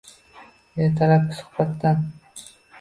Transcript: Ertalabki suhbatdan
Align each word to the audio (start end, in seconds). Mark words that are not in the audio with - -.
Ertalabki 0.85 1.39
suhbatdan 1.43 2.05